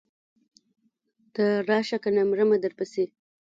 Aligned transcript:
ته 1.33 1.45
راشه 1.69 1.97
کنه 2.03 2.21
مرمه 2.31 2.57
درپسې. 2.63 3.03